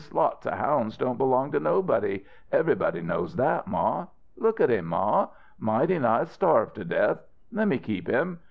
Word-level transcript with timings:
Lots 0.11 0.47
of 0.47 0.53
hounds 0.53 0.97
don't 0.97 1.19
belong 1.19 1.51
to 1.51 1.59
nobody 1.59 2.25
everybody 2.51 3.01
knows 3.01 3.35
that, 3.35 3.67
Ma. 3.67 4.07
Look 4.35 4.59
at 4.59 4.71
him, 4.71 4.85
Ma. 4.87 5.27
Mighty 5.59 5.99
nigh 5.99 6.23
starved 6.23 6.73
to 6.77 6.83
death. 6.83 7.19
Lemme 7.51 7.77
keep 7.77 8.07
him. 8.07 8.39